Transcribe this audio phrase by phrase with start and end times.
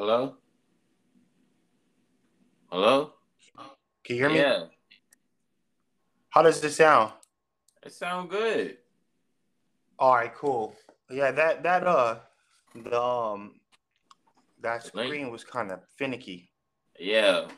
[0.00, 0.36] Hello?
[2.72, 3.12] Hello?
[4.02, 4.38] Can you hear me?
[4.38, 4.64] Yeah,
[6.30, 7.12] How does this sound?
[7.84, 8.78] it sound good.
[9.98, 10.74] All right, cool.
[11.10, 12.20] Yeah, that that uh
[12.74, 13.60] the um
[14.62, 15.08] that Link.
[15.08, 16.50] screen was kind of finicky.
[16.98, 17.48] Yeah.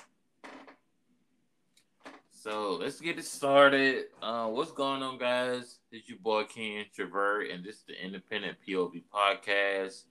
[2.33, 4.07] So let's get it started.
[4.21, 5.79] Uh, what's going on, guys?
[5.93, 10.07] It's your boy Ken Travert, and this is the Independent POV podcast.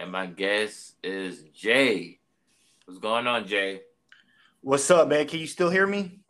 [0.00, 2.20] And my guest is Jay.
[2.86, 3.82] What's going on, Jay?
[4.62, 5.26] What's up, man?
[5.26, 6.20] Can you still hear me?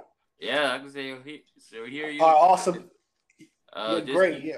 [0.41, 2.21] Yeah, I can still hear you.
[2.21, 2.91] All right, awesome.
[3.73, 4.43] Uh, Yeah, just great.
[4.43, 4.57] Yeah.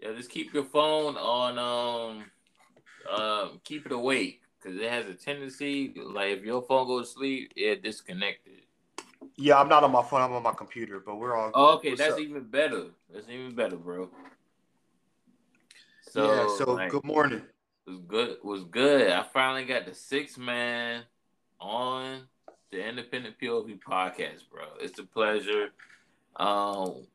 [0.00, 1.58] Yeah, just keep your phone on.
[1.58, 2.24] Um,
[3.12, 7.14] um, keep it awake because it has a tendency, like if your phone goes to
[7.18, 8.60] sleep, it disconnected.
[9.34, 10.22] Yeah, I'm not on my phone.
[10.22, 11.50] I'm on my computer, but we're all.
[11.52, 12.20] Oh, okay, What's that's up?
[12.20, 12.84] even better.
[13.12, 14.08] That's even better, bro.
[16.02, 16.56] So, yeah.
[16.58, 17.42] So like, good morning.
[17.86, 18.36] Was good.
[18.42, 19.10] Was good.
[19.10, 21.02] I finally got the six man
[21.60, 22.22] on
[22.70, 24.64] the Independent POV podcast, bro.
[24.80, 25.68] It's a pleasure.
[26.36, 27.06] Um,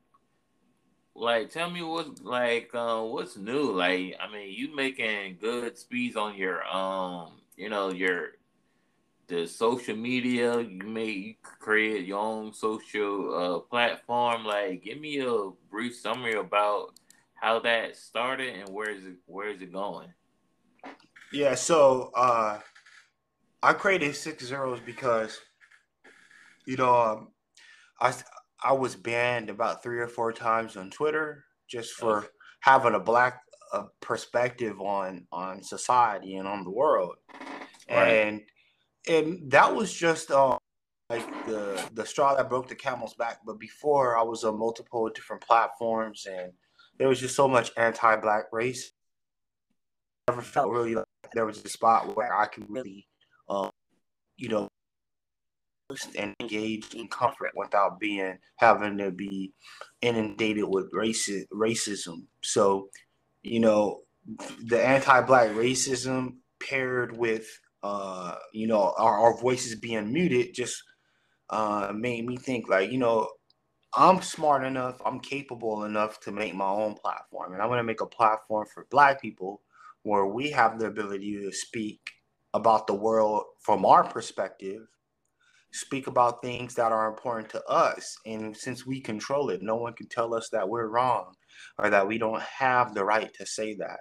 [1.13, 3.71] like, tell me what's like, uh, what's new?
[3.71, 8.31] Like, I mean, you making good speeds on your, um, you know, your
[9.27, 10.59] the social media.
[10.59, 14.45] You may you create your own social uh platform.
[14.45, 16.93] Like, give me a brief summary about
[17.35, 20.13] how that started and where is it where is it going?
[21.31, 21.55] Yeah.
[21.55, 22.59] So uh,
[23.63, 25.39] I created six zeros because,
[26.65, 27.27] you know, um,
[27.99, 28.13] I
[28.63, 32.27] I was banned about three or four times on Twitter just for
[32.59, 33.41] having a black
[33.73, 37.15] uh, perspective on on society and on the world,
[37.89, 38.07] Right.
[38.07, 38.41] and
[39.07, 40.57] and that was just uh,
[41.09, 43.39] like the the straw that broke the camel's back.
[43.45, 46.51] But before, I was on multiple different platforms, and
[46.97, 48.91] there was just so much anti-black race.
[50.27, 53.07] I never felt really like there was a spot where I could really,
[53.49, 53.69] um,
[54.37, 54.67] you know,
[56.17, 59.51] and engage in comfort without being having to be
[60.01, 62.23] inundated with raci- racism.
[62.41, 62.89] So,
[63.43, 64.01] you know,
[64.65, 67.47] the anti-black racism paired with
[67.83, 70.81] uh, you know, our, our voices being muted just
[71.49, 73.27] uh made me think like, you know,
[73.93, 77.53] I'm smart enough, I'm capable enough to make my own platform.
[77.53, 79.61] And I want to make a platform for black people
[80.03, 82.01] where we have the ability to speak
[82.53, 84.81] about the world from our perspective,
[85.71, 88.17] speak about things that are important to us.
[88.25, 91.33] And since we control it, no one can tell us that we're wrong
[91.77, 93.99] or that we don't have the right to say that.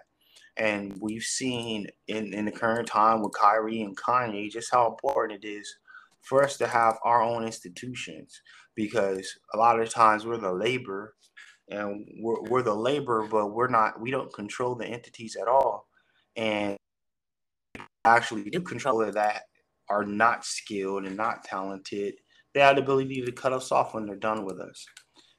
[0.57, 5.45] And we've seen in, in the current time with Kyrie and Kanye just how important
[5.45, 5.73] it is
[6.23, 8.43] for us to have our own institutions
[8.75, 11.15] because a lot of times we're the labor
[11.71, 15.87] and we're, we're the labor, but we're not, we don't control the entities at all.
[16.37, 16.77] And
[18.05, 19.43] actually do control it that
[19.89, 22.15] are not skilled and not talented,
[22.55, 24.87] they have the ability to cut us off when they're done with us.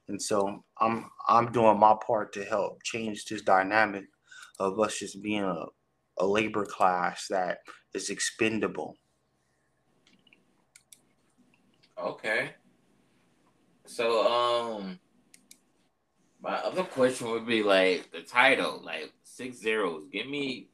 [0.07, 4.05] And so I'm I'm doing my part to help change this dynamic
[4.59, 5.65] of us just being a,
[6.19, 7.59] a labor class that
[7.93, 8.97] is expendable.
[11.97, 12.51] Okay.
[13.85, 14.99] So um
[16.41, 20.07] my other question would be like the title, like six zeros.
[20.11, 20.69] Give me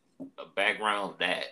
[0.56, 1.46] background of that.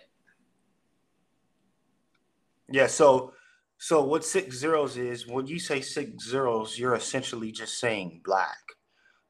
[2.70, 3.32] Yeah, so
[3.78, 8.58] so what six zeros is, when you say six zeros, you're essentially just saying black.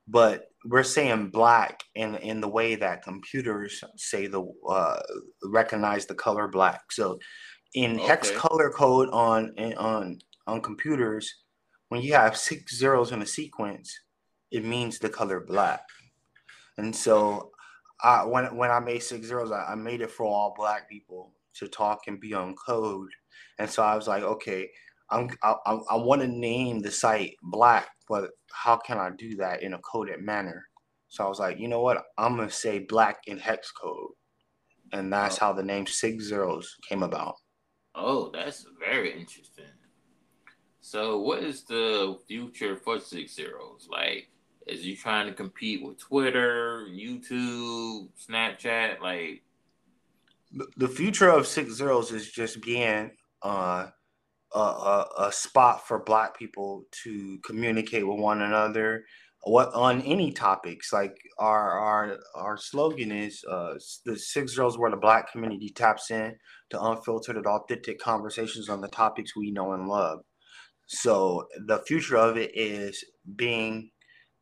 [0.08, 5.00] But we're saying black in in the way that computers say the uh
[5.44, 6.92] recognize the color black.
[6.92, 7.19] So
[7.75, 11.28] in hex color code on on on computers,
[11.88, 13.98] when you have six zeros in a sequence,
[14.50, 15.82] it means the color black.
[16.78, 17.50] And so
[18.02, 21.32] I when when I made six zeros, I, I made it for all black people
[21.54, 23.10] to talk and be on code.
[23.58, 24.68] And so I was like, okay,
[25.10, 29.36] I'm I, I, I want to name the site black, but how can I do
[29.36, 30.64] that in a coded manner?
[31.08, 32.02] So I was like, you know what?
[32.18, 34.10] I'm gonna say black in hex code,
[34.92, 35.46] and that's Oh.
[35.46, 37.37] how the name six zeros came about.
[37.94, 39.64] Oh, that's very interesting.
[40.81, 43.88] So what is the future for six zeros?
[43.90, 44.28] Like
[44.66, 49.00] is you trying to compete with Twitter, YouTube, Snapchat?
[49.00, 49.42] Like
[50.76, 53.86] The future of six zeros is just being uh,
[54.54, 59.04] a, a, a spot for black people to communicate with one another
[59.42, 63.74] what on any topics like our our our slogan is uh
[64.04, 66.34] the six zeros where the black community taps in
[66.68, 70.18] to unfiltered and authentic conversations on the topics we know and love
[70.86, 73.04] so the future of it is
[73.36, 73.90] being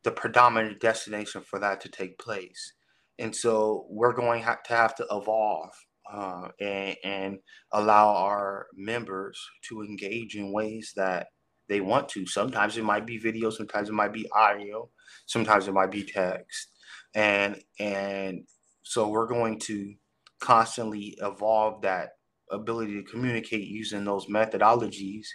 [0.05, 2.75] the predominant destination for that to take place
[3.19, 5.71] and so we're going to have to evolve
[6.13, 7.39] uh, and, and
[7.73, 11.29] allow our members to engage in ways that
[11.69, 12.27] they want to.
[12.27, 14.89] Sometimes it might be video, sometimes it might be audio,
[15.27, 16.69] sometimes it might be text,
[17.15, 18.41] and and
[18.83, 19.95] so we're going to
[20.41, 22.11] constantly evolve that
[22.51, 25.27] ability to communicate using those methodologies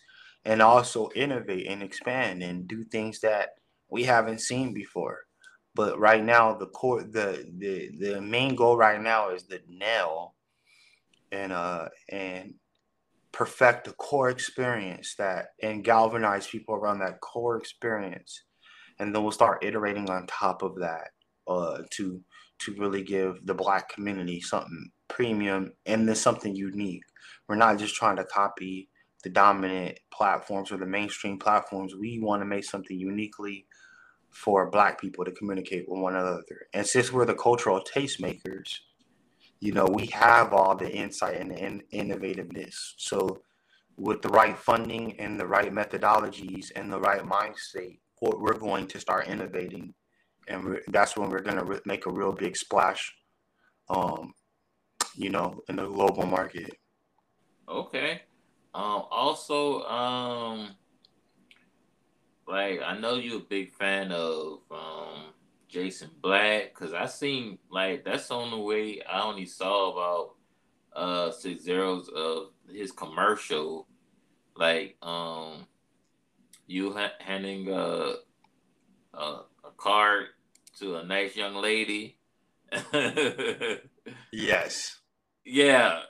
[0.45, 3.50] and also innovate and expand and do things that
[3.89, 5.19] we haven't seen before.
[5.75, 10.36] But right now, the core, the the the main goal right now is the nail
[11.31, 12.56] and uh and
[13.31, 18.44] perfect the core experience that and galvanize people around that core experience,
[18.97, 21.09] and then we'll start iterating on top of that
[21.47, 22.21] uh to
[22.59, 27.03] to really give the black community something premium and then something unique.
[27.47, 28.89] We're not just trying to copy
[29.24, 31.95] the dominant platforms or the mainstream platforms.
[31.95, 33.65] We want to make something uniquely
[34.31, 36.68] for black people to communicate with one another.
[36.74, 38.80] And since we're the cultural tastemakers,
[39.60, 42.94] you know, we have all the insight and the innovativeness.
[42.98, 43.42] So
[43.98, 49.00] with the right funding and the right methodologies and the right mindset, we're going to
[49.00, 49.94] start innovating.
[50.48, 53.14] And that's when we're going to re- make a real big splash,
[53.90, 54.34] um,
[55.16, 56.72] you know, in the global market.
[57.68, 58.22] Okay.
[58.74, 60.75] Um, also, um,
[62.50, 65.34] like I know you're a big fan of um
[65.68, 70.36] Jason Black because I seen like that's the only way I only saw about
[70.96, 73.88] uh six zeros of his commercial,
[74.56, 75.68] like um
[76.66, 78.16] you ha- handing a,
[79.13, 80.28] a a card
[80.80, 82.18] to a nice young lady.
[84.31, 85.00] yes.
[85.46, 86.01] Yeah.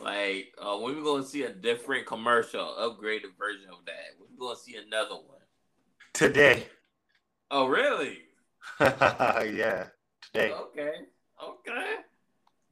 [0.00, 4.16] Like uh, when we gonna see a different commercial, upgraded version of that?
[4.18, 5.39] When we gonna see another one?
[6.12, 6.66] Today.
[7.50, 8.18] Oh, really?
[8.80, 9.86] yeah,
[10.22, 10.52] today.
[10.52, 10.92] Okay,
[11.42, 11.94] okay.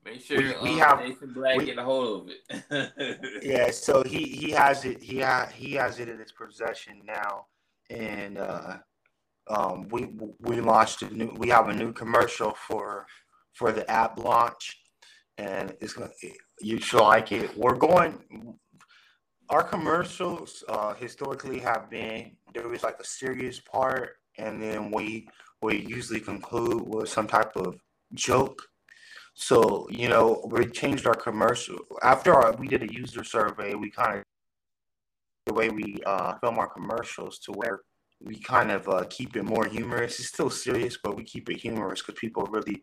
[0.04, 2.34] Make sure we, we um, have Nathan Black we, get a hold of
[2.70, 3.42] it.
[3.42, 5.02] yeah, so he he has it.
[5.02, 7.46] He ha, he has it in his possession now,
[7.90, 8.76] and uh,
[9.48, 10.08] um, we
[10.40, 11.34] we launched a new.
[11.36, 13.06] We have a new commercial for
[13.54, 14.78] for the app launch,
[15.36, 16.10] and it's gonna.
[16.60, 17.56] You should like it.
[17.56, 18.58] We're going
[19.50, 25.28] our commercials uh, historically have been there was like a serious part, and then we
[25.62, 27.76] we usually conclude with some type of
[28.14, 28.62] joke.
[29.34, 33.74] So you know, we changed our commercial after our, we did a user survey.
[33.74, 34.24] We kind of
[35.46, 37.80] the way we uh, film our commercials to where
[38.20, 40.18] we kind of uh, keep it more humorous.
[40.18, 42.82] It's still serious, but we keep it humorous because people really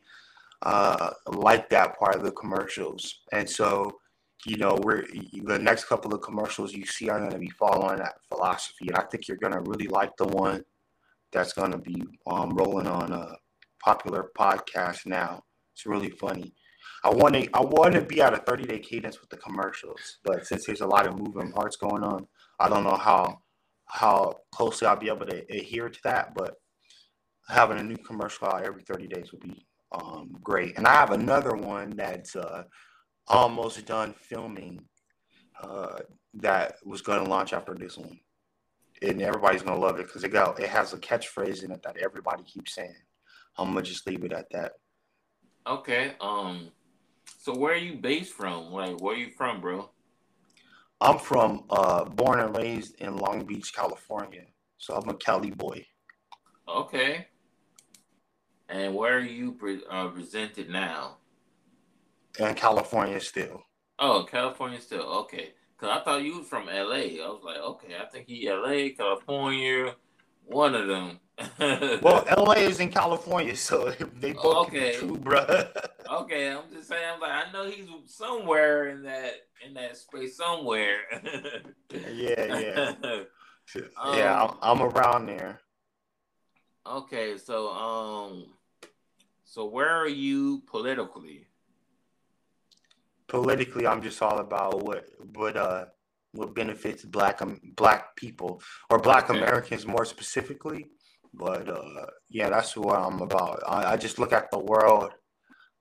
[0.64, 4.00] uh, like that part of the commercials, and so
[4.46, 5.06] you know, we're
[5.44, 8.98] the next couple of commercials you see are going to be following that philosophy, and
[8.98, 10.64] I think you're going to really like the one
[11.32, 13.36] that's going to be um, rolling on a
[13.84, 15.44] popular podcast now.
[15.74, 16.54] It's really funny.
[17.04, 20.18] I want to I want to be at a 30 day cadence with the commercials,
[20.24, 22.28] but since there's a lot of moving parts going on,
[22.60, 23.40] I don't know how
[23.88, 26.34] how closely I'll be able to adhere to that.
[26.36, 26.56] But
[27.48, 30.78] having a new commercial out every 30 days would be um, great.
[30.78, 32.64] And I have another one that's uh,
[33.28, 34.84] almost done filming
[35.62, 36.00] uh,
[36.36, 38.20] that was going to launch after this one,
[39.02, 41.82] and everybody's going to love it because it got it has a catchphrase in it
[41.84, 42.96] that everybody keeps saying.
[43.58, 44.74] I'm gonna just leave it at that.
[45.66, 46.14] Okay.
[46.20, 46.72] Um.
[47.40, 48.72] So where are you based from?
[48.72, 49.90] Like, where are you from, bro?
[51.02, 54.46] I'm from uh, born and raised in Long Beach, California.
[54.78, 55.86] So I'm a Cali boy.
[56.68, 57.28] Okay.
[58.70, 61.18] And where are you pre- uh, presented now?
[62.40, 63.64] In California still.
[64.00, 65.54] Oh, California still okay.
[65.78, 67.22] Cause I thought you was from LA.
[67.22, 69.96] I was like, okay, I think he LA, California,
[70.46, 71.20] one of them.
[72.02, 74.94] well, LA is in California, so they both okay.
[74.94, 75.46] true, bro.
[76.12, 77.04] okay, I'm just saying.
[77.14, 79.34] I'm like, I know he's somewhere in that
[79.66, 81.00] in that space somewhere.
[82.14, 84.44] yeah, yeah, um, yeah.
[84.44, 85.60] I'm, I'm around there.
[86.88, 88.46] Okay, so um,
[89.44, 91.48] so where are you politically?
[93.28, 95.86] Politically, I'm just all about what what uh
[96.34, 99.40] what benefits black um, black people or black okay.
[99.40, 100.88] Americans more specifically.
[101.34, 103.62] But uh, yeah, that's what I'm about.
[103.68, 105.12] I, I, just look at the world.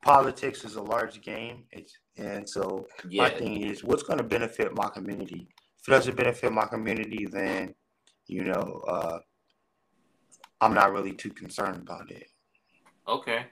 [0.02, 3.22] Politics is a large game, it's, and so yeah.
[3.22, 5.46] my thing is, what's going to benefit my community?
[5.80, 7.74] If it doesn't benefit my community, then
[8.26, 9.18] you know, uh,
[10.60, 12.26] I'm not really too concerned about it.
[13.06, 13.46] Okay.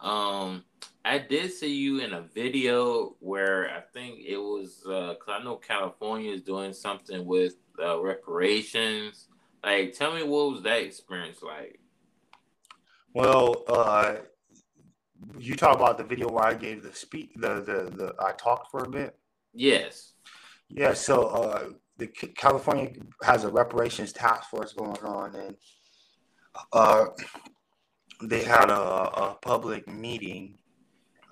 [0.00, 0.64] Um,
[1.04, 5.42] I did see you in a video where I think it was because uh, I
[5.42, 9.26] know California is doing something with uh, reparations.
[9.64, 11.80] Like, tell me what was that experience like?
[13.14, 14.14] Well, uh,
[15.38, 18.70] you talk about the video where I gave the speak the the the I talked
[18.70, 19.16] for a bit.
[19.52, 20.12] Yes.
[20.68, 20.94] Yeah.
[20.94, 21.64] So uh,
[21.98, 22.92] the California
[23.22, 25.56] has a reparations task force going on, and
[26.72, 27.06] uh,
[28.22, 30.58] they had a, a public meeting,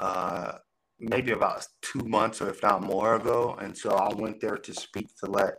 [0.01, 0.59] uh,
[0.99, 4.75] maybe about two months or if not more ago, and so I went there to
[4.75, 5.55] speak to let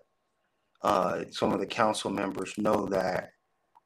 [0.82, 3.32] uh, some of the council members know that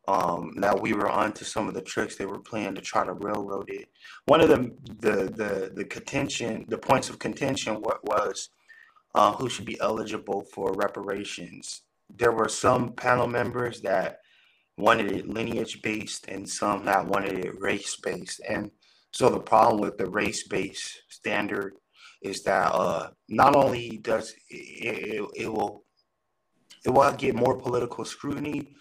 [0.07, 3.13] um, that we were onto some of the tricks they were playing to try to
[3.13, 3.89] railroad it.
[4.25, 8.49] One of the the the, the contention, the points of contention, what was
[9.15, 11.81] uh, who should be eligible for reparations.
[12.09, 14.19] There were some panel members that
[14.77, 18.41] wanted it lineage based, and some that wanted it race based.
[18.47, 18.71] And
[19.15, 21.75] so the problem with the race based standard
[22.21, 24.57] is that uh, not only does it,
[25.15, 25.85] it, it will
[26.85, 28.75] it will get more political scrutiny.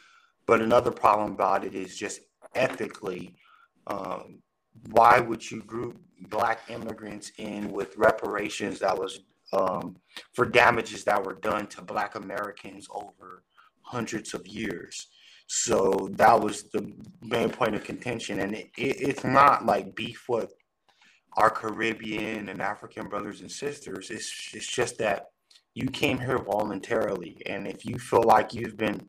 [0.44, 2.20] But another problem about it is just
[2.56, 3.36] ethically,
[3.86, 4.42] um,
[4.90, 9.20] why would you group black immigrants in with reparations that was
[9.52, 9.96] um,
[10.32, 13.44] for damages that were done to black Americans over
[13.82, 15.06] hundreds of years?
[15.46, 20.24] So that was the main point of contention, and it, it, it's not like beef
[20.28, 20.52] with
[21.36, 24.10] our Caribbean and African brothers and sisters.
[24.10, 25.26] It's it's just that
[25.74, 29.08] you came here voluntarily, and if you feel like you've been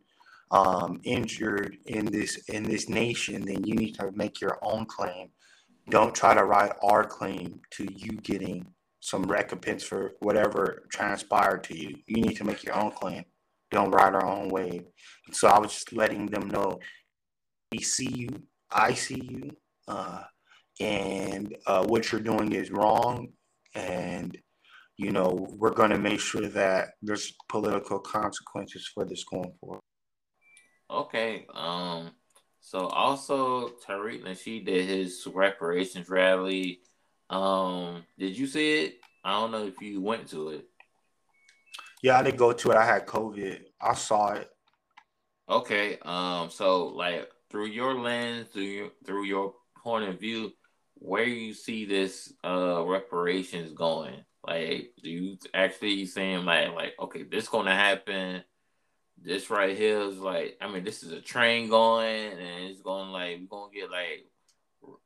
[0.51, 5.29] um, injured in this in this nation, then you need to make your own claim.
[5.89, 8.65] Don't try to ride our claim to you getting
[8.99, 11.95] some recompense for whatever transpired to you.
[12.07, 13.23] You need to make your own claim.
[13.72, 14.86] Don't ride our own wave.
[15.31, 16.79] So I was just letting them know
[17.72, 18.29] we see you,
[18.72, 19.51] I see you,
[19.88, 20.24] uh,
[20.79, 23.29] and uh, what you're doing is wrong.
[23.74, 24.38] And
[24.98, 29.81] you know, we're going to make sure that there's political consequences for this going forward.
[30.89, 31.45] Okay.
[31.53, 32.12] Um.
[32.62, 36.79] So also Tariq Nasheed did his reparations rally.
[37.29, 38.03] Um.
[38.17, 39.00] Did you see it?
[39.24, 40.65] I don't know if you went to it.
[42.05, 42.77] Yeah, I didn't go to it.
[42.77, 43.62] I had COVID.
[43.81, 44.47] I saw it.
[45.50, 45.97] Okay.
[46.03, 46.51] Um.
[46.51, 50.51] So like through your lens, through your, through your point of view,
[50.93, 54.24] where you see this uh reparations going?
[54.45, 58.43] Like, do you actually saying like like okay, this gonna happen?
[59.19, 63.09] This right here is like, I mean, this is a train going, and it's going
[63.09, 64.27] like we're gonna get like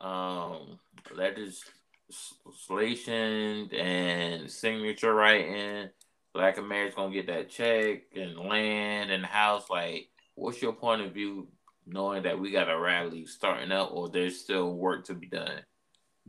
[0.02, 0.78] um
[1.16, 5.92] legislation and signature writing.
[6.34, 9.70] Black America's gonna get that check and land and house.
[9.70, 11.48] Like, what's your point of view,
[11.86, 15.64] knowing that we got a rally starting up, or there's still work to be done?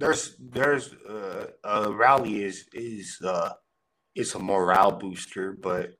[0.00, 3.52] there's there's uh, a rally is is uh
[4.16, 5.92] it's a morale booster, but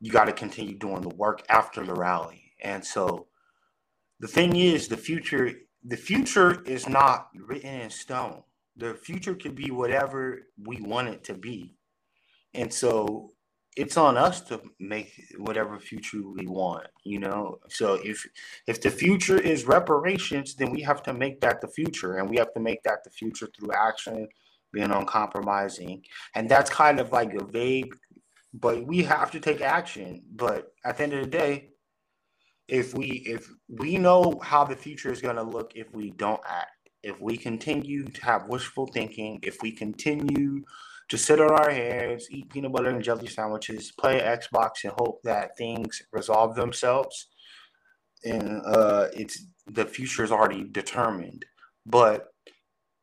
[0.00, 2.52] you got to continue doing the work after the rally.
[2.62, 3.28] And so
[4.20, 5.52] the thing is, the future
[5.84, 8.42] the future is not written in stone.
[8.76, 11.76] The future could be whatever we want it to be.
[12.54, 13.30] And so
[13.76, 17.58] it's on us to make whatever future we want you know?
[17.68, 18.26] So if
[18.66, 22.36] if the future is reparations then we have to make that the future and we
[22.36, 24.28] have to make that the future through action
[24.72, 26.04] being uncompromising
[26.34, 27.94] and that's kind of like a vague
[28.54, 30.22] but we have to take action.
[30.30, 31.70] But at the end of the day
[32.68, 36.40] if we if we know how the future is going to look if we don't
[36.46, 40.62] act if we continue to have wishful thinking if we continue
[41.12, 45.20] just sit on our hands, eat peanut butter and jelly sandwiches, play Xbox, and hope
[45.24, 47.28] that things resolve themselves.
[48.24, 51.44] And uh, it's the future is already determined.
[51.84, 52.28] But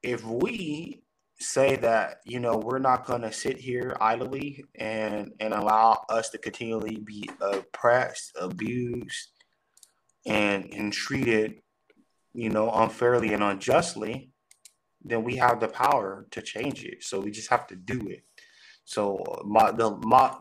[0.01, 1.03] if we
[1.39, 6.31] say that you know we're not going to sit here idly and and allow us
[6.31, 9.29] to continually be oppressed, abused,
[10.25, 11.61] and and treated,
[12.33, 14.31] you know, unfairly and unjustly,
[15.01, 17.03] then we have the power to change it.
[17.03, 18.23] So we just have to do it.
[18.85, 20.35] So my the my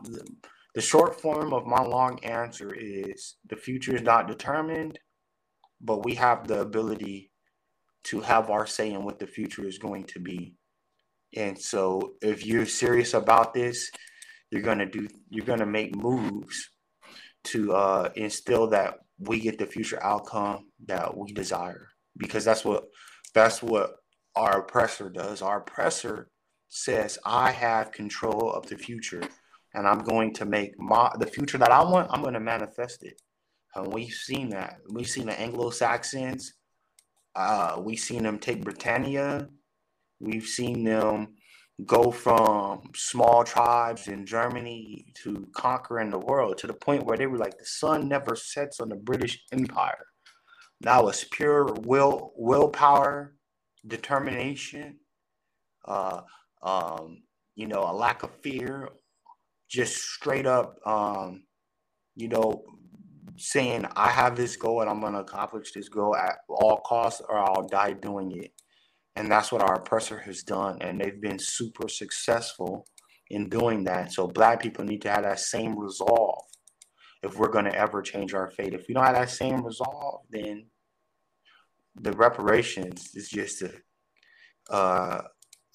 [0.75, 4.99] the short form of my long answer is the future is not determined,
[5.81, 7.31] but we have the ability
[8.05, 10.55] to have our say in what the future is going to be.
[11.35, 13.91] And so if you're serious about this,
[14.51, 16.69] you're gonna do you're gonna make moves
[17.45, 22.85] to uh, instill that we get the future outcome that we desire because that's what
[23.33, 23.98] that's what
[24.35, 25.41] our oppressor does.
[25.41, 26.29] Our oppressor
[26.67, 29.23] says, I have control of the future
[29.73, 33.03] and I'm going to make my the future that I want, I'm going to manifest
[33.03, 33.21] it.
[33.75, 34.77] And we've seen that.
[34.89, 36.53] We've seen the Anglo Saxons.
[37.35, 39.47] Uh, we've seen them take Britannia.
[40.19, 41.35] We've seen them
[41.85, 47.27] go from small tribes in Germany to conquering the world to the point where they
[47.27, 50.05] were like, the sun never sets on the British Empire.
[50.81, 53.35] That was pure will willpower
[53.87, 54.97] determination,
[55.85, 56.21] uh,
[56.61, 57.23] um,
[57.55, 58.89] you know, a lack of fear,
[59.69, 61.43] just straight up, um,
[62.15, 62.63] you know,
[63.37, 67.21] saying I have this goal and I'm going to accomplish this goal at all costs
[67.27, 68.51] or I'll die doing it.
[69.15, 70.77] And that's what our oppressor has done.
[70.81, 72.85] And they've been super successful
[73.29, 74.11] in doing that.
[74.11, 76.43] So black people need to have that same resolve
[77.23, 78.73] if we're going to ever change our fate.
[78.73, 80.65] If we don't have that same resolve, then
[81.95, 83.71] the reparations is just a
[84.69, 85.21] uh,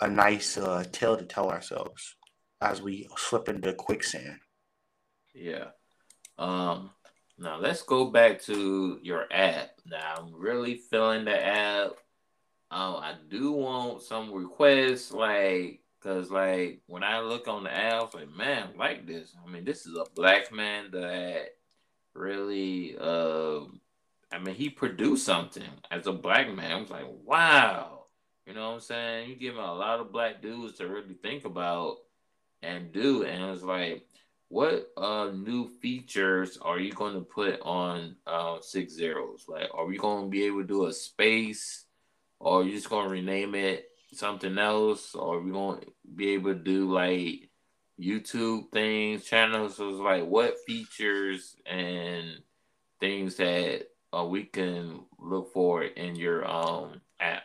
[0.00, 2.16] a nice uh, tale to tell ourselves
[2.60, 4.38] as we slip into quicksand.
[5.34, 5.68] Yeah.
[6.38, 6.90] Um.
[7.36, 9.70] Now let's go back to your app.
[9.84, 11.90] Now I'm really feeling the app.
[12.70, 18.14] Um, I do want some requests, like, cause like when I look on the app,
[18.14, 19.34] like, man, I like this.
[19.44, 21.50] I mean, this is a black man that
[22.14, 23.60] really, uh,
[24.34, 26.72] I mean, he produced something as a black man.
[26.72, 28.06] I was like, wow,
[28.46, 29.30] you know what I'm saying?
[29.30, 31.98] You give a lot of black dudes to really think about
[32.62, 34.06] and do, and it's like
[34.48, 39.44] what uh new features are you going to put on uh six zeros?
[39.48, 41.84] Like are we going to be able to do a space?
[42.40, 45.14] Or are you just going to rename it something else?
[45.14, 47.50] Or are we going to be able to do like
[48.00, 49.76] youtube things channels?
[49.76, 52.38] So it's like what features and
[53.00, 57.42] things that uh, we can look for in your um app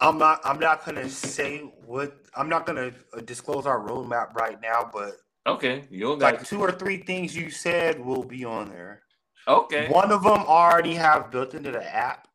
[0.00, 0.40] I'm not.
[0.44, 2.16] I'm not gonna say what.
[2.34, 2.92] I'm not gonna
[3.24, 7.98] disclose our roadmap right now, but Okay, you like two or three things you said
[7.98, 9.02] will be on there.
[9.48, 9.88] Okay.
[9.88, 12.28] One of them already have built into the app,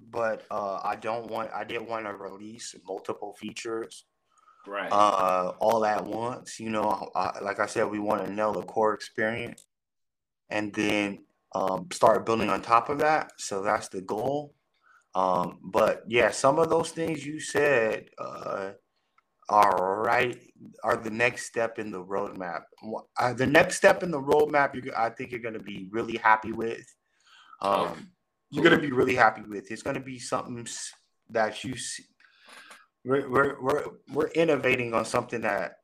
[0.00, 1.50] but uh, I don't want.
[1.52, 4.04] I didn't want to release multiple features,
[4.66, 4.90] right?
[4.90, 6.60] Uh, all at once.
[6.60, 9.66] You know, uh, like I said, we want to know the core experience,
[10.48, 11.24] and then
[11.54, 13.32] um, start building on top of that.
[13.38, 14.54] So that's the goal.
[15.14, 18.72] Um, but yeah, some of those things you said, uh,
[19.48, 20.38] are right
[20.82, 22.62] are the next step in the roadmap.
[23.18, 26.52] Uh, the next step in the roadmap, I think you're going to be really happy
[26.52, 26.84] with.
[27.60, 28.10] Um,
[28.50, 29.70] you're going to be really happy with.
[29.70, 30.66] It's going to be something
[31.30, 32.04] that you see.
[33.04, 35.74] We're, we're, we're, we're innovating on something that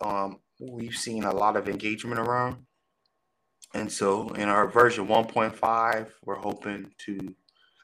[0.00, 2.58] um, we've seen a lot of engagement around.
[3.74, 7.34] And so in our version 1.5, we're hoping to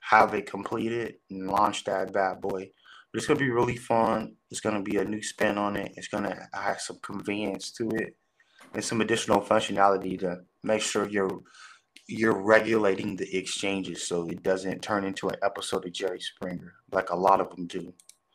[0.00, 2.70] have it completed and launch that bad boy
[3.16, 4.34] but it's gonna be really fun.
[4.50, 5.94] It's gonna be a new spin on it.
[5.96, 8.14] It's gonna have some convenience to it
[8.74, 11.40] and some additional functionality to make sure you're
[12.08, 17.08] you're regulating the exchanges so it doesn't turn into an episode of Jerry Springer like
[17.08, 17.94] a lot of them do.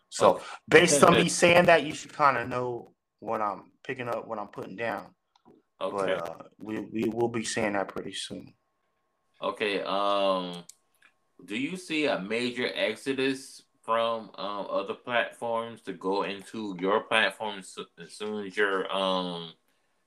[0.10, 0.44] So oh.
[0.68, 4.40] based on me saying that, you should kind of know what I'm picking up, what
[4.40, 5.14] I'm putting down.
[5.82, 6.16] Okay.
[6.16, 8.54] But uh, we we will be seeing that pretty soon.
[9.42, 9.82] Okay.
[9.82, 10.64] Um,
[11.46, 17.60] do you see a major exodus from um, other platforms to go into your platform
[17.60, 19.52] as soon as your um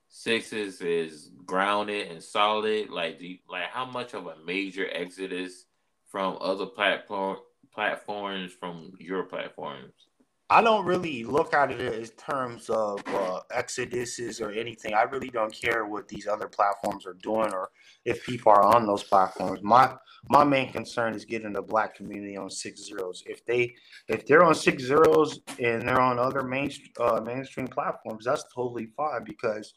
[0.07, 2.89] sixes is grounded and solid?
[2.89, 5.65] Like, do you, like how much of a major exodus
[6.07, 7.39] from other platform
[7.73, 10.04] platforms from your platforms?
[10.49, 14.93] I don't really look at it in terms of uh, exoduses or anything.
[14.93, 17.71] I really don't care what these other platforms are doing or
[18.05, 19.61] if people are on those platforms.
[19.63, 19.95] My
[20.29, 23.23] my main concern is getting the black community on six zeros.
[23.25, 23.73] If they
[24.07, 28.89] if they're on six zeros and they're on other main uh, mainstream platforms, that's totally
[28.95, 29.73] fine because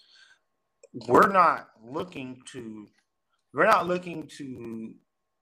[1.07, 2.87] we're not looking to
[3.55, 4.95] we're not looking to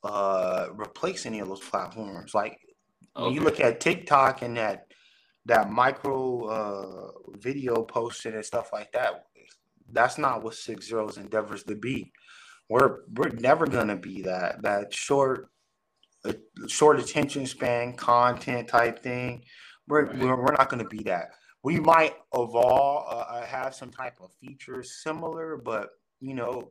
[0.04, 2.32] uh, replace any of those platforms.
[2.32, 2.60] Like
[3.16, 3.24] okay.
[3.24, 4.85] when you look at TikTok and that
[5.46, 9.26] that micro uh, video posting and stuff like that.
[9.90, 12.12] That's not what Six Zeros endeavors to be.
[12.68, 15.48] We're we're never gonna be that that short,
[16.24, 16.32] uh,
[16.66, 19.44] short attention span content type thing.
[19.86, 20.18] We're right.
[20.18, 21.30] we're, we're not gonna be that.
[21.62, 26.70] We might evolve, uh, uh have some type of features similar, but you know,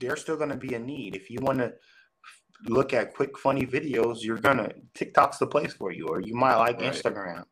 [0.00, 1.74] there's still gonna be a need if you want to
[2.64, 4.22] look at quick funny videos.
[4.22, 6.92] You're gonna TikTok's the place for you, or you might like right.
[6.92, 7.44] Instagram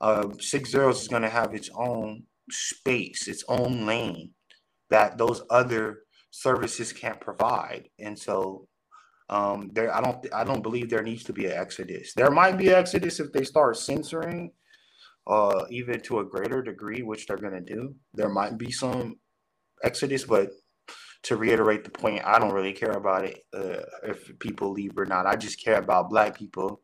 [0.00, 4.30] uh, Six Zeros is going to have its own space, its own lane
[4.90, 7.88] that those other services can't provide.
[7.98, 8.66] And so
[9.28, 12.12] um, there, I don't, I don't believe there needs to be an exodus.
[12.14, 14.50] There might be exodus if they start censoring,
[15.26, 17.94] uh, even to a greater degree, which they're going to do.
[18.14, 19.16] There might be some
[19.84, 20.50] exodus, but
[21.24, 25.04] to reiterate the point, I don't really care about it uh, if people leave or
[25.04, 25.26] not.
[25.26, 26.80] I just care about Black people,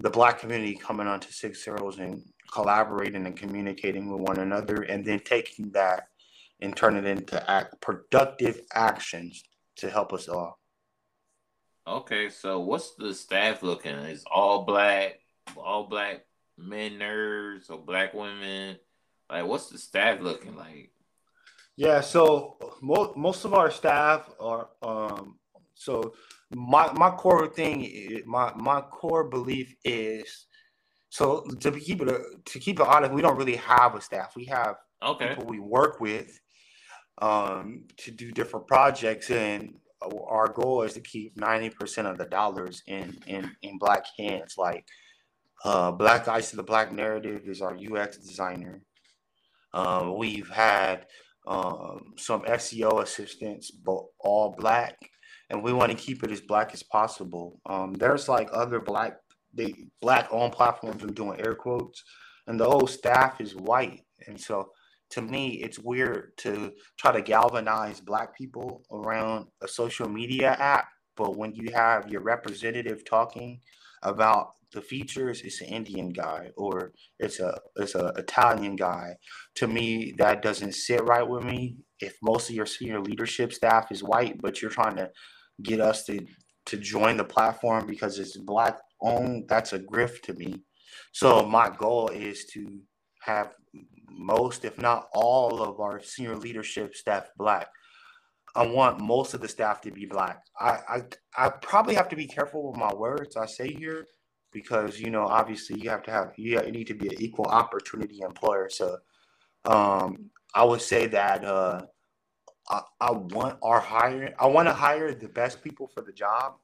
[0.00, 5.04] the Black community coming onto Six Zeros and collaborating and communicating with one another, and
[5.04, 6.08] then taking that
[6.60, 9.42] and turn it into act, productive actions
[9.76, 10.58] to help us all.
[11.86, 13.92] Okay, so what's the staff looking?
[13.92, 15.20] Is all black?
[15.56, 16.24] all black
[16.58, 18.78] men nerds or black women?
[19.30, 20.90] Like, what's the staff looking like?
[21.76, 25.38] Yeah, so most most of our staff are um
[25.74, 26.14] so
[26.54, 30.46] my my core thing my my core belief is
[31.16, 34.34] so to keep it to keep it honest, we don't really have a staff.
[34.36, 35.28] We have okay.
[35.28, 36.38] people we work with
[37.22, 42.82] um to do different projects and our goal is to keep 90% of the dollars
[42.86, 44.56] in in in black hands.
[44.58, 44.86] Like
[45.64, 48.82] uh black ice to the black narrative is our ux designer.
[49.72, 51.06] Um we've had
[51.46, 54.98] um some seo assistants but all black
[55.50, 59.16] and we want to keep it as black as possible um there's like other black
[59.54, 62.02] they black owned platforms i'm doing air quotes
[62.46, 64.68] and the whole staff is white and so
[65.10, 70.88] to me, it's weird to try to galvanize black people around a social media app.
[71.16, 73.60] But when you have your representative talking
[74.02, 79.16] about the features, it's an Indian guy or it's a it's a Italian guy.
[79.56, 81.76] To me, that doesn't sit right with me.
[82.00, 85.10] If most of your senior leadership staff is white, but you're trying to
[85.62, 86.26] get us to
[86.66, 90.62] to join the platform because it's black owned, that's a grift to me.
[91.12, 92.80] So my goal is to
[93.22, 93.52] have
[94.10, 97.68] most, if not all, of our senior leadership staff black.
[98.54, 100.42] I want most of the staff to be black.
[100.58, 101.02] I, I
[101.36, 104.06] I probably have to be careful with my words I say here
[104.50, 108.20] because you know obviously you have to have you, need to be an equal opportunity
[108.22, 108.70] employer.
[108.70, 108.96] So
[109.66, 111.82] um, I would say that uh,
[112.68, 114.34] I, I want our hiring.
[114.38, 116.54] I want to hire the best people for the job,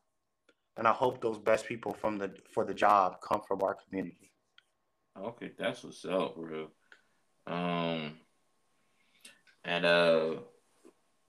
[0.76, 4.32] and I hope those best people from the for the job come from our community.
[5.20, 6.68] Okay, that's what's up, bro.
[7.46, 8.14] Um,
[9.64, 10.34] and uh,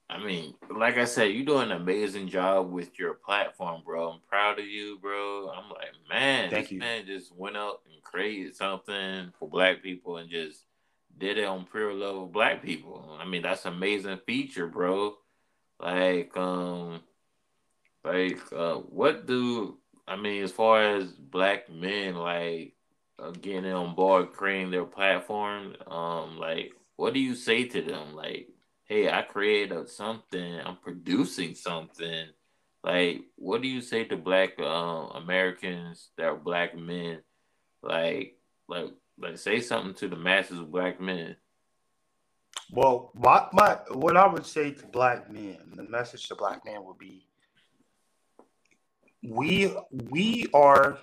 [0.10, 4.12] I mean, like I said, you doing an amazing job with your platform, bro.
[4.12, 5.50] I'm proud of you, bro.
[5.50, 6.80] I'm like, man, Thank this you.
[6.80, 10.66] man just went out and created something for black people and just
[11.18, 13.18] did it on pure level black people.
[13.20, 15.16] I mean, that's amazing feature, bro.
[15.80, 17.02] Like, um,
[18.04, 22.76] like, uh, what do I mean as far as black men like?
[23.20, 28.16] uh, getting on board, creating their platform, um, like what do you say to them?
[28.16, 28.50] Like,
[28.86, 32.28] hey, I created something, I'm producing something.
[32.84, 34.64] Like, what do you say to Black uh,
[35.16, 37.22] Americans that are Black men?
[37.82, 38.36] Like,
[38.68, 38.92] like,
[39.24, 41.36] like, say something to the masses of Black men.
[42.72, 46.84] Well, my, my what I would say to Black men, the message to Black men
[46.84, 47.28] would be,
[49.24, 50.98] we we are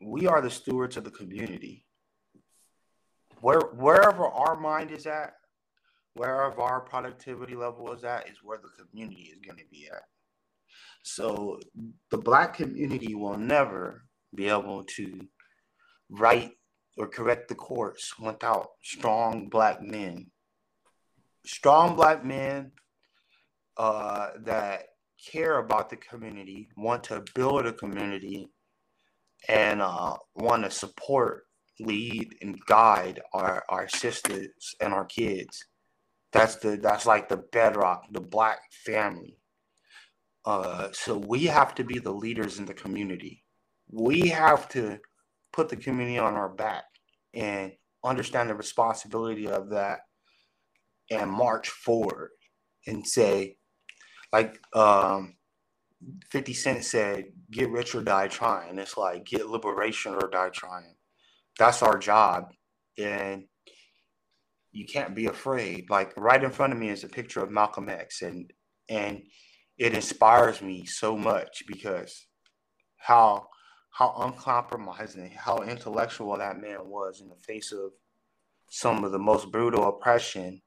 [0.00, 1.84] we are the stewards of the community.
[3.40, 5.34] Where wherever our mind is at,
[6.14, 10.02] wherever our productivity level is at, is where the community is going to be at.
[11.02, 11.60] So
[12.10, 15.20] the black community will never be able to
[16.10, 16.52] write
[17.00, 20.26] or correct the course without strong black men.
[21.46, 22.72] Strong black men
[23.78, 24.82] uh, that
[25.32, 28.50] care about the community, want to build a community,
[29.48, 31.46] and uh, want to support,
[31.80, 35.64] lead, and guide our, our sisters and our kids.
[36.32, 39.38] That's the that's like the bedrock, the black family.
[40.44, 43.42] Uh, so we have to be the leaders in the community.
[43.90, 44.98] We have to
[45.50, 46.84] put the community on our back
[47.34, 47.72] and
[48.04, 50.00] understand the responsibility of that
[51.10, 52.30] and march forward
[52.86, 53.56] and say,
[54.32, 55.34] like um,
[56.30, 58.78] 50 Cent said, get rich or die trying.
[58.78, 60.94] It's like get liberation or die trying.
[61.58, 62.52] That's our job.
[62.98, 63.44] And
[64.72, 65.90] you can't be afraid.
[65.90, 68.50] Like right in front of me is a picture of Malcolm X and
[68.88, 69.22] and
[69.78, 72.26] it inspires me so much because
[72.96, 73.46] how
[73.90, 77.92] how uncompromising, how intellectual that man was in the face of
[78.68, 80.62] some of the most brutal oppression.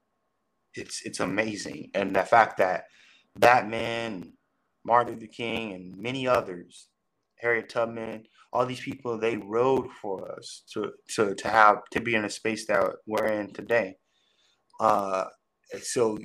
[0.76, 1.92] It's it's amazing.
[1.94, 2.86] And the fact that
[3.36, 4.34] that man
[4.86, 6.90] Martin Luther King, and many others,
[7.40, 12.16] Harriet Tubman, all these people, they rode for us to to to have to be
[12.16, 13.96] in a space that we're in today.
[14.80, 15.26] Uh,
[15.82, 16.18] so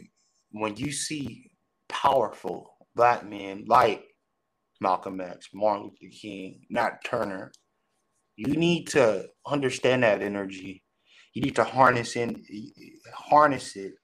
[0.51, 1.51] when you see
[1.89, 4.05] powerful black men like
[4.81, 7.53] Malcolm X, Martin Luther King, Nat Turner,
[8.37, 10.85] you need to understand that energy.
[11.35, 12.45] You need to harness in
[13.13, 13.95] harness it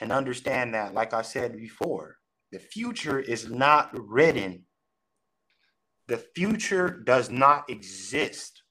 [0.00, 2.16] and understand that, like I said before,
[2.52, 4.64] the future is not written.
[6.06, 8.62] The future does not exist.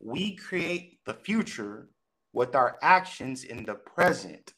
[0.00, 1.88] We create the future
[2.32, 4.52] with our actions in the present.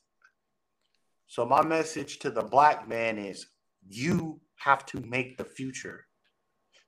[1.26, 3.46] So, my message to the black man is
[3.86, 6.06] you have to make the future.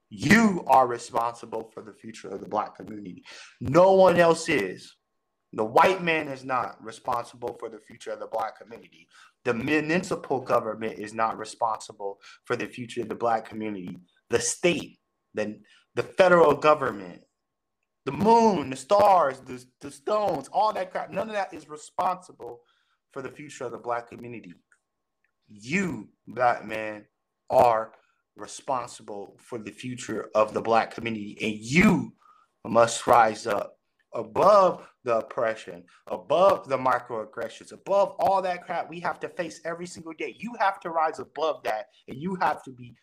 [0.09, 3.25] You are responsible for the future of the black community.
[3.61, 4.93] No one else is.
[5.53, 9.09] The white man is not responsible for the future of the black community.
[9.45, 13.99] The municipal government is not responsible for the future of the black community.
[14.31, 14.99] The state,
[15.35, 15.59] the,
[15.95, 17.23] the federal government,
[18.07, 22.61] the moon, the stars, the, the stones, all that crap, none of that is responsible
[23.13, 24.55] for the future of the black community.
[25.49, 27.07] You, black man,
[27.51, 27.93] are
[28.37, 32.13] responsible for the future of the black community, and you
[32.67, 33.77] must rise up
[34.15, 39.87] above the oppression, above the microaggressions, above all that crap we have to face every
[39.87, 40.35] single day.
[40.39, 42.95] You have to rise above that, and you have to be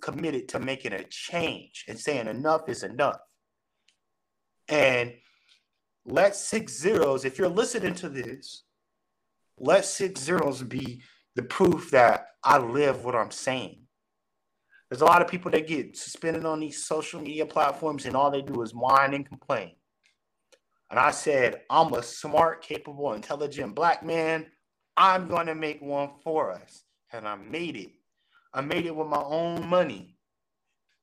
[0.00, 3.20] committed to making a change and saying enough is enough.
[4.68, 5.14] And
[6.04, 8.64] let six zeros, if you're listening to this,
[9.58, 11.02] let six zeros be
[11.38, 13.82] the proof that I live what I'm saying.
[14.90, 18.32] There's a lot of people that get suspended on these social media platforms and all
[18.32, 19.76] they do is whine and complain.
[20.90, 24.46] And I said, I'm a smart, capable, intelligent black man.
[24.96, 26.82] I'm going to make one for us.
[27.12, 27.92] And I made it.
[28.52, 30.16] I made it with my own money.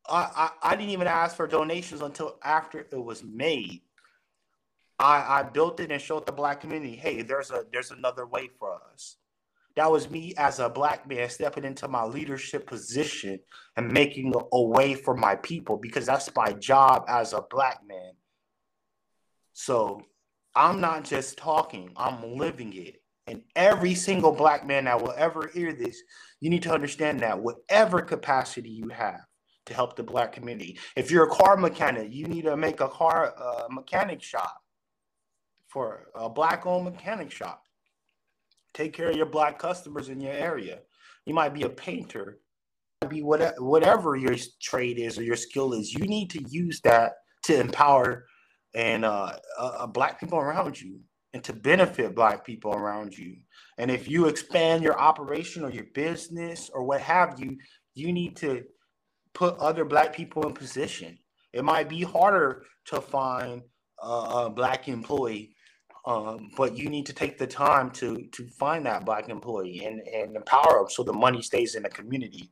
[0.09, 3.83] I, I, I didn't even ask for donations until after it was made.
[4.99, 8.49] I, I built it and showed the black community, hey, there's a there's another way
[8.59, 9.15] for us.
[9.75, 13.39] That was me as a black man stepping into my leadership position
[13.75, 18.13] and making a way for my people because that's my job as a black man.
[19.53, 20.01] So
[20.55, 23.01] I'm not just talking, I'm living it.
[23.27, 26.01] And every single black man that will ever hear this,
[26.39, 29.25] you need to understand that whatever capacity you have
[29.65, 30.77] to help the black community.
[30.95, 34.55] If you're a car mechanic, you need to make a car uh, mechanic shop
[35.67, 37.64] for a black owned mechanic shop.
[38.75, 40.79] Take care of your black customers in your area.
[41.25, 42.39] You might be a painter,
[43.09, 45.93] be whatever, whatever your trade is or your skill is.
[45.93, 47.13] You need to use that
[47.45, 48.25] to empower
[48.75, 50.99] and uh, uh, black people around you
[51.33, 53.37] and to benefit black people around you.
[53.77, 57.57] And if you expand your operation or your business or what have you,
[57.93, 58.63] you need to
[59.33, 61.17] put other black people in position.
[61.53, 63.61] It might be harder to find
[64.01, 65.54] a black employee,
[66.05, 70.01] um, but you need to take the time to to find that black employee and,
[70.01, 72.51] and empower them so the money stays in the community.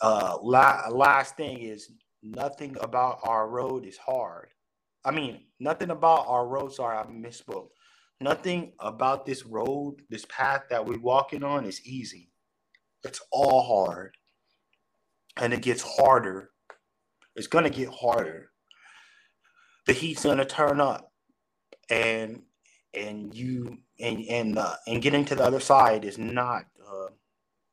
[0.00, 1.90] Uh, la- last thing is
[2.22, 4.48] nothing about our road is hard.
[5.04, 6.72] I mean, nothing about our road.
[6.72, 7.68] Sorry, I misspoke.
[8.20, 12.30] Nothing about this road, this path that we're walking on is easy.
[13.02, 14.16] It's all hard.
[15.38, 16.50] And it gets harder.
[17.34, 18.50] It's going to get harder.
[19.86, 21.10] The heat's going to turn up.
[21.90, 22.42] And
[22.94, 27.08] and you and and uh, and getting to the other side is not uh,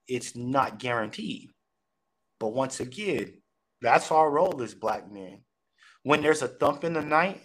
[0.07, 1.49] it's not guaranteed.
[2.39, 3.41] But once again,
[3.81, 5.41] that's our role as black men
[6.03, 7.41] when there's a thump in the night,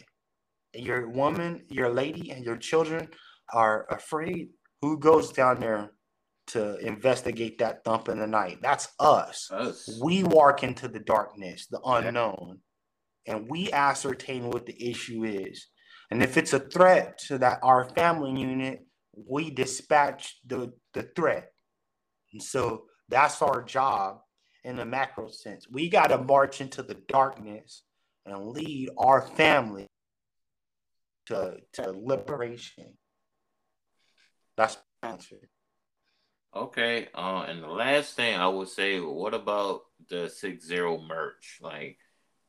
[0.74, 3.08] your woman, your lady, and your children
[3.52, 4.48] are afraid,
[4.80, 5.90] who goes down there
[6.48, 8.58] to investigate that thump in the night?
[8.62, 9.50] That's us.
[9.50, 9.98] us.
[10.02, 12.60] We walk into the darkness, the unknown,
[13.26, 13.34] yeah.
[13.36, 15.66] and we ascertain what the issue is.
[16.14, 21.50] And if it's a threat to that our family unit, we dispatch the, the threat.
[22.32, 24.20] And so that's our job
[24.62, 25.66] in the macro sense.
[25.68, 27.82] We got to march into the darkness
[28.24, 29.88] and lead our family
[31.26, 32.96] to, to liberation.
[34.56, 35.48] That's my answer.
[36.54, 37.08] Okay.
[37.12, 41.58] Uh, and the last thing I would say, what about the six zero merch?
[41.60, 41.98] Like,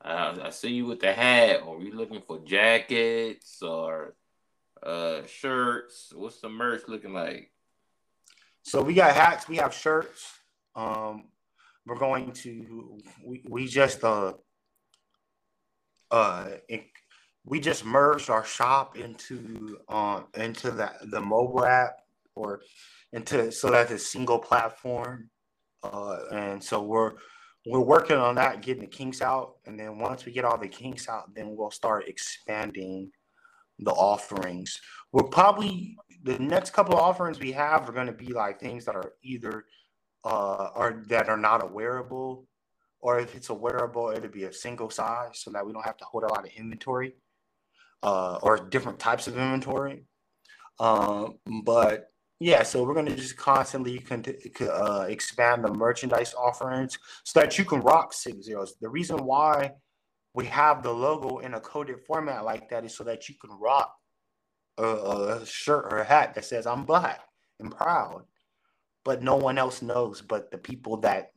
[0.06, 1.62] uh, I see you with the hat.
[1.66, 4.16] Or are you looking for jackets or
[4.84, 6.14] uh, shirts?
[6.16, 7.52] What's the merch looking like?
[8.62, 9.48] So we got hats.
[9.48, 10.32] We have shirts.
[10.76, 11.26] Um,
[11.86, 13.00] we're going to.
[13.24, 14.34] We we just uh
[16.12, 16.50] uh,
[17.46, 21.98] we just merged our shop into uh, into the the mobile app
[22.36, 22.62] or
[23.14, 25.30] into so that's a single platform,
[25.84, 27.14] uh, and so we're
[27.66, 30.68] we're working on that, getting the kinks out, and then once we get all the
[30.68, 33.12] kinks out, then we'll start expanding
[33.80, 34.80] the offerings.
[35.12, 38.86] We're probably the next couple of offerings we have are going to be like things
[38.86, 39.66] that are either
[40.24, 42.48] uh, are that are not a wearable
[43.06, 45.98] or if it's a wearable, it'll be a single size so that we don't have
[45.98, 47.14] to hold a lot of inventory
[48.02, 50.06] uh, or different types of inventory.
[50.80, 52.08] Um, but
[52.40, 54.04] yeah, so we're going to just constantly
[54.62, 58.76] uh, expand the merchandise offerings so that you can rock six zeros.
[58.82, 59.72] The reason why
[60.34, 63.52] we have the logo in a coded format like that is so that you can
[63.58, 63.96] rock
[64.78, 67.22] a, a shirt or a hat that says I'm black
[67.62, 68.24] and proud,
[69.06, 71.32] but no one else knows but the people that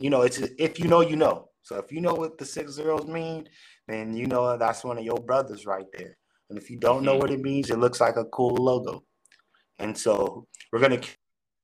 [0.00, 1.50] you know, it's if you know, you know.
[1.62, 3.46] So if you know what the six zeros mean,
[3.86, 6.16] then you know that's one of your brothers right there.
[6.48, 7.20] And if you don't know mm-hmm.
[7.20, 9.04] what it means, it looks like a cool logo.
[9.80, 11.00] And so we're gonna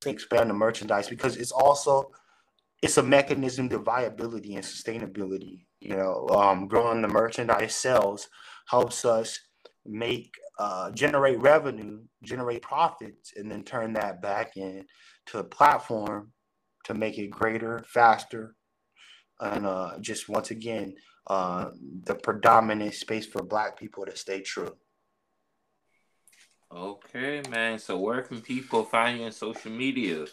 [0.05, 2.11] expand the merchandise because it's also
[2.81, 5.65] it's a mechanism to viability and sustainability.
[5.79, 8.27] You know, um, growing the merchandise sales
[8.69, 9.39] helps us
[9.85, 14.85] make uh, generate revenue, generate profits, and then turn that back in
[15.27, 16.31] to a platform
[16.85, 18.55] to make it greater, faster,
[19.39, 20.95] and uh, just once again,
[21.27, 21.69] uh,
[22.05, 24.75] the predominant space for Black people to stay true.
[26.73, 27.79] Okay, man.
[27.79, 30.25] So where can people find you on social media?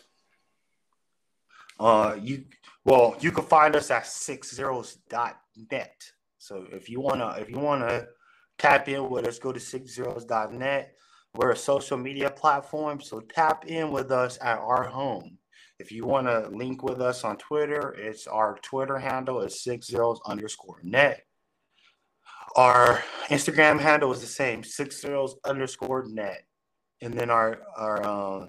[1.79, 2.45] Uh, you
[2.85, 6.03] well, you can find us at sixzeros.net.
[6.39, 8.07] So if you wanna, if you wanna
[8.59, 10.95] tap in with us, go to sixzeros.net.
[11.35, 15.39] We're a social media platform, so tap in with us at our home.
[15.81, 19.89] If you want to link with us on Twitter, it's our Twitter handle is six
[19.89, 21.27] zeros underscore net.
[22.57, 26.45] Our Instagram handle is the same, six zeros underscore net.
[27.03, 28.47] And then our our uh,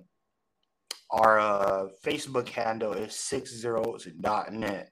[1.09, 4.91] our uh, Facebook handle is six zeros dot net.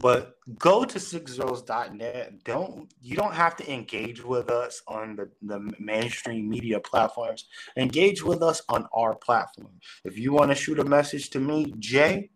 [0.00, 2.42] But go to sixzeros.net.
[2.44, 7.46] Don't you don't have to engage with us on the, the mainstream media platforms.
[7.76, 9.78] Engage with us on our platform.
[10.04, 12.30] If you want to shoot a message to me, Jay,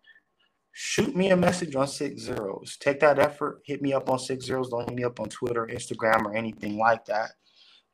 [0.74, 2.76] shoot me a message on six zeros.
[2.78, 4.68] Take that effort, hit me up on six zeros.
[4.68, 7.30] Don't hit me up on Twitter, Instagram, or anything like that.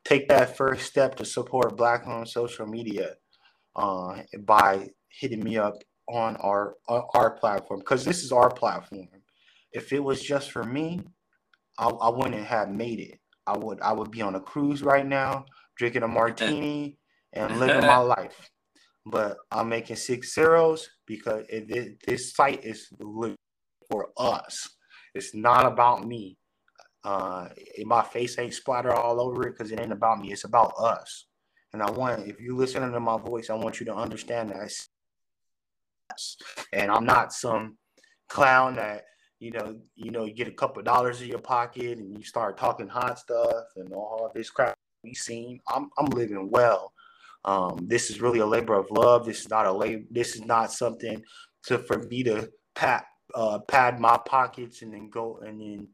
[0.03, 3.15] Take that first step to support Black owned social media
[3.75, 5.75] uh, by hitting me up
[6.09, 9.07] on our our platform because this is our platform
[9.71, 11.01] if it was just for me,
[11.77, 13.19] I, I wouldn't have made it.
[13.47, 15.45] I would I would be on a cruise right now,
[15.77, 16.97] drinking a martini
[17.33, 18.49] and living my life.
[19.05, 22.87] But I'm making six zeros because it, it, this site is
[23.89, 24.69] for us.
[25.15, 26.37] It's not about me.
[27.03, 27.49] Uh,
[27.83, 30.31] my face ain't splattered all over it because it ain't about me.
[30.31, 31.25] It's about us.
[31.73, 34.71] And I want, if you listening to my voice, I want you to understand that.
[36.73, 37.77] And I'm not some
[38.27, 39.05] clown that
[39.41, 42.59] you know, you know, you get a couple dollars in your pocket and you start
[42.59, 45.59] talking hot stuff and all this crap we seen.
[45.67, 46.93] I'm I'm living well.
[47.45, 49.25] Um, this is really a labor of love.
[49.25, 50.03] This is not a labor.
[50.11, 51.21] This is not something
[51.65, 55.87] to for me to pat uh, pad my pockets and then go and then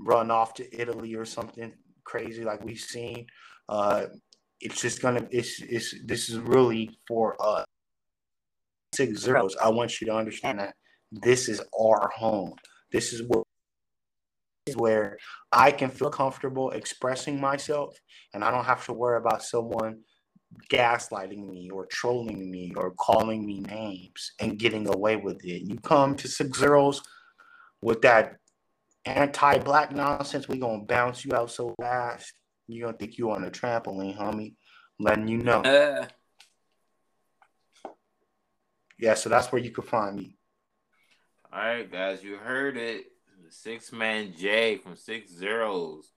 [0.00, 1.72] run off to Italy or something
[2.04, 3.26] crazy like we've seen.
[3.68, 4.06] Uh,
[4.60, 5.26] it's just gonna.
[5.30, 5.94] It's it's.
[6.04, 7.64] This is really for us.
[8.94, 9.56] Six zeros.
[9.62, 10.74] I want you to understand that
[11.10, 12.54] this is our home.
[12.92, 13.44] This is where
[14.76, 15.18] where
[15.52, 17.94] I can feel comfortable expressing myself
[18.32, 20.00] and I don't have to worry about someone
[20.70, 25.62] gaslighting me or trolling me or calling me names and getting away with it.
[25.62, 27.02] You come to six zeros
[27.80, 28.36] with that
[29.04, 32.32] anti-black nonsense, we gonna bounce you out so fast.
[32.66, 34.54] You gonna think you on a trampoline, homie.
[34.98, 35.60] I'm letting you know.
[35.60, 36.06] Uh.
[38.98, 40.36] Yeah, so that's where you can find me.
[41.52, 43.06] All right, guys, you heard it.
[43.50, 46.10] Six man J from Six Zeros.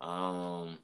[0.00, 0.78] Um,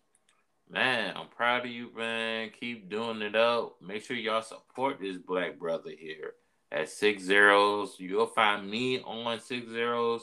[0.70, 2.50] man, I'm proud of you, man.
[2.58, 3.76] Keep doing it up.
[3.80, 6.34] Make sure y'all support this black brother here
[6.70, 7.96] at Six Zeros.
[7.98, 10.22] You'll find me on Six Zeros.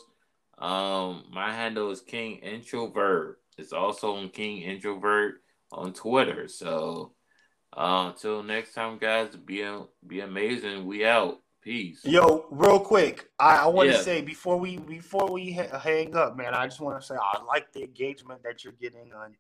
[0.58, 3.40] Um, my handle is King Introvert.
[3.58, 6.48] It's also on King Introvert on Twitter.
[6.48, 7.14] So,
[7.76, 9.68] uh, until next time, guys, be
[10.06, 10.86] be amazing.
[10.86, 11.40] We out.
[11.62, 12.02] Peace.
[12.06, 14.02] Yo, real quick, I, I want to yeah.
[14.04, 17.74] say before we before we hang up, man, I just want to say I like
[17.74, 19.36] the engagement that you're getting on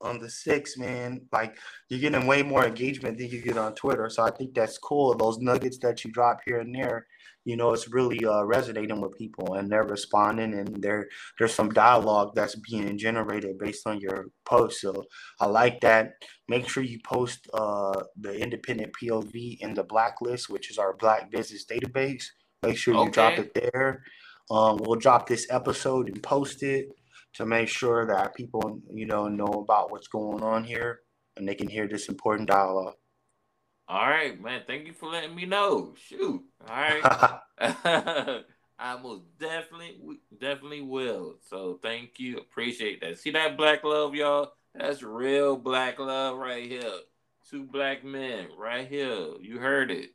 [0.00, 1.22] on the six, man.
[1.32, 1.56] Like
[1.88, 4.08] you're getting way more engagement than you get on Twitter.
[4.10, 5.14] So I think that's cool.
[5.14, 7.06] Those nuggets that you drop here and there,
[7.44, 11.06] you know, it's really uh, resonating with people and they're responding and there
[11.38, 14.80] there's some dialogue that's being generated based on your post.
[14.80, 15.04] So
[15.40, 16.12] I like that.
[16.48, 21.30] Make sure you post uh, the independent POV in the blacklist, which is our black
[21.30, 22.24] business database.
[22.62, 23.10] Make sure you okay.
[23.10, 24.02] drop it there.
[24.50, 26.88] Um, we'll drop this episode and post it
[27.36, 31.00] to make sure that people, you know, know about what's going on here
[31.36, 32.94] and they can hear this important dialogue.
[33.88, 34.62] All right, man.
[34.66, 35.94] Thank you for letting me know.
[35.96, 36.42] Shoot.
[36.68, 37.40] All right.
[38.78, 41.36] I most definitely, definitely will.
[41.48, 42.38] So thank you.
[42.38, 43.18] Appreciate that.
[43.18, 44.52] See that black love, y'all?
[44.74, 46.82] That's real black love right here.
[47.50, 49.28] Two black men right here.
[49.40, 50.10] You heard it.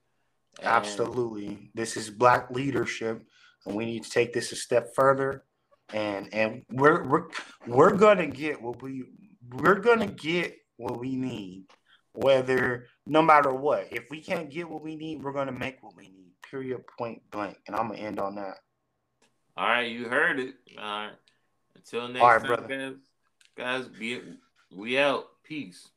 [0.60, 1.72] And Absolutely.
[1.74, 3.24] This is black leadership,
[3.66, 5.46] and we need to take this a step further
[5.94, 7.28] and and we're we're
[7.68, 9.04] we're gonna get what we
[9.50, 11.66] we're gonna get what we need,
[12.14, 13.88] whether no matter what.
[13.92, 16.32] If we can't get what we need, we're gonna make what we need.
[16.50, 16.82] Period.
[16.98, 17.58] Point blank.
[17.68, 18.58] And I'm gonna end on that.
[19.58, 20.56] All right, you heard it.
[20.78, 21.12] All right.
[21.76, 22.68] Until next All right, time, brother.
[22.68, 22.96] guys.
[23.58, 24.22] Guys, be
[24.72, 25.26] we out.
[25.44, 25.90] Peace.